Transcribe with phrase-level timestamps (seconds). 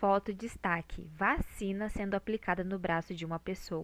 [0.00, 3.82] Foto destaque: Vacina sendo aplicada no braço de uma pessoa.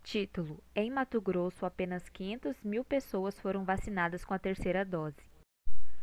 [0.00, 5.20] Título: Em Mato Grosso, apenas 500 mil pessoas foram vacinadas com a terceira dose.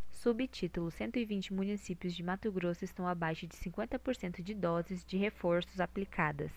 [0.10, 6.52] Subtítulo: 120 municípios de Mato Grosso estão abaixo de 50% de doses de reforços aplicadas.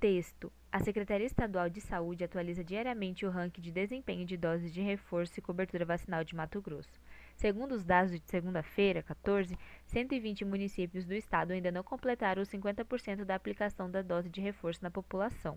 [0.00, 4.80] Texto: A Secretaria Estadual de Saúde atualiza diariamente o ranking de desempenho de doses de
[4.80, 7.00] reforço e cobertura vacinal de Mato Grosso.
[7.38, 9.56] Segundo os dados de segunda-feira, 14,
[9.86, 14.82] 120 municípios do estado ainda não completaram os 50% da aplicação da dose de reforço
[14.82, 15.56] na população.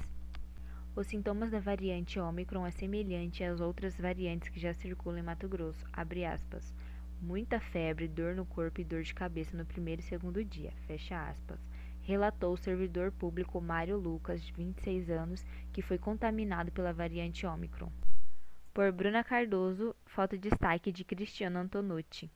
[0.95, 5.49] Os sintomas da variante Ômicron é semelhante às outras variantes que já circulam em Mato
[5.49, 5.87] Grosso.
[5.91, 6.75] Aspas.
[7.19, 10.71] Muita febre, dor no corpo e dor de cabeça no primeiro e segundo dia.
[11.31, 11.59] Aspas.
[12.03, 17.91] Relatou o servidor público Mário Lucas, de 26 anos, que foi contaminado pela variante Ômicron.
[18.75, 22.31] Por Bruna Cardoso, foto destaque de Cristiano Antonucci.